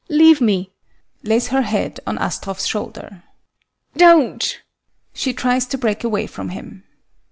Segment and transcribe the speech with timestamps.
[0.09, 0.71] Leave me,
[1.21, 3.21] [lays her head on ASTROFF'S shoulder]
[3.95, 4.59] Don't!
[5.13, 6.85] [She tries to break away from him.